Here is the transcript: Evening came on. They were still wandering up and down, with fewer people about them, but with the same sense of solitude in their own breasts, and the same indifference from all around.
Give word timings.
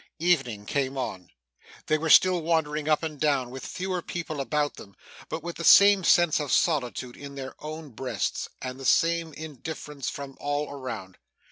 Evening 0.17 0.65
came 0.65 0.97
on. 0.97 1.29
They 1.85 1.99
were 1.99 2.09
still 2.09 2.41
wandering 2.41 2.89
up 2.89 3.03
and 3.03 3.19
down, 3.19 3.51
with 3.51 3.63
fewer 3.63 4.01
people 4.01 4.41
about 4.41 4.73
them, 4.73 4.95
but 5.29 5.43
with 5.43 5.57
the 5.57 5.63
same 5.63 6.03
sense 6.03 6.39
of 6.39 6.51
solitude 6.51 7.15
in 7.15 7.35
their 7.35 7.53
own 7.59 7.89
breasts, 7.91 8.49
and 8.63 8.79
the 8.79 8.83
same 8.85 9.31
indifference 9.33 10.09
from 10.09 10.37
all 10.39 10.71
around. 10.73 11.19